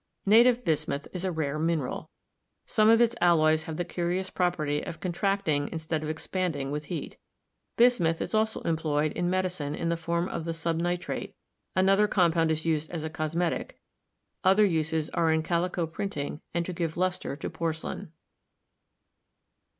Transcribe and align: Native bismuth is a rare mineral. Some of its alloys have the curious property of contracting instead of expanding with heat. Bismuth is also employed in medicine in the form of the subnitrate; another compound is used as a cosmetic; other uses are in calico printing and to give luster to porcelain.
Native 0.25 0.65
bismuth 0.65 1.07
is 1.13 1.23
a 1.23 1.31
rare 1.31 1.59
mineral. 1.59 2.09
Some 2.65 2.89
of 2.89 2.99
its 3.01 3.13
alloys 3.21 3.65
have 3.65 3.77
the 3.77 3.85
curious 3.85 4.31
property 4.31 4.81
of 4.81 4.99
contracting 4.99 5.69
instead 5.71 6.03
of 6.03 6.09
expanding 6.09 6.71
with 6.71 6.85
heat. 6.85 7.17
Bismuth 7.77 8.19
is 8.19 8.33
also 8.33 8.61
employed 8.61 9.11
in 9.11 9.29
medicine 9.29 9.75
in 9.75 9.89
the 9.89 9.95
form 9.95 10.27
of 10.27 10.43
the 10.43 10.55
subnitrate; 10.55 11.35
another 11.75 12.07
compound 12.07 12.49
is 12.49 12.65
used 12.65 12.89
as 12.89 13.03
a 13.03 13.11
cosmetic; 13.11 13.79
other 14.43 14.65
uses 14.65 15.11
are 15.11 15.31
in 15.31 15.43
calico 15.43 15.85
printing 15.85 16.41
and 16.51 16.65
to 16.65 16.73
give 16.73 16.97
luster 16.97 17.35
to 17.35 17.47
porcelain. 17.47 18.11